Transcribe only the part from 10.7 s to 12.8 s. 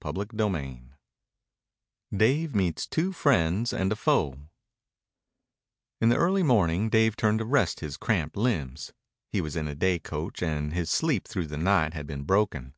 his sleep through the night had been broken.